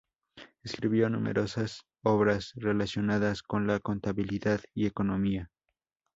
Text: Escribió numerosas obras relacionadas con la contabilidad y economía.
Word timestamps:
Escribió 0.63 1.11
numerosas 1.11 1.83
obras 2.03 2.53
relacionadas 2.55 3.43
con 3.43 3.67
la 3.67 3.79
contabilidad 3.79 4.59
y 4.73 4.87
economía. 4.87 5.51